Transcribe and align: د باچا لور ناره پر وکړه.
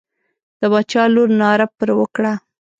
د 0.59 0.61
باچا 0.71 1.03
لور 1.13 1.29
ناره 1.41 1.67
پر 1.77 1.89
وکړه. 1.99 2.33